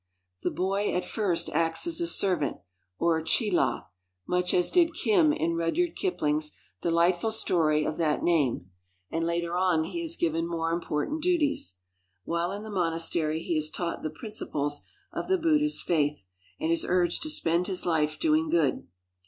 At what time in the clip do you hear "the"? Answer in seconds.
0.41-0.49, 12.63-12.71, 14.01-14.09, 15.27-15.37